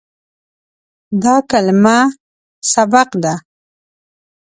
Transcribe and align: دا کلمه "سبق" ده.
دا 1.23 1.35
کلمه 1.49 1.97
"سبق" 2.71 3.09
ده. 3.23 3.33